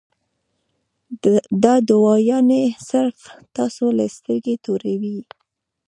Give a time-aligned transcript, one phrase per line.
[1.63, 3.17] دا دوايانې صرف
[3.55, 5.17] تاسو له سترګې توروي-